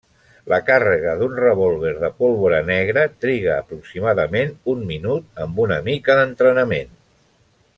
La 0.51 0.57
càrrega 0.69 1.11
d'un 1.17 1.35
revòlver 1.39 1.91
de 2.03 2.09
pólvora 2.21 2.61
negra 2.69 3.03
triga 3.25 3.53
aproximadament 3.65 4.57
un 4.73 4.83
minut 4.93 5.45
amb 5.45 5.63
una 5.67 5.79
mica 5.91 6.17
d'entrenament. 6.23 6.99